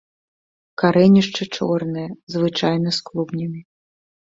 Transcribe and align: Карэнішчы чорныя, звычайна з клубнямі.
Карэнішчы 0.81 1.43
чорныя, 1.57 2.09
звычайна 2.37 2.89
з 2.99 3.07
клубнямі. 3.13 3.61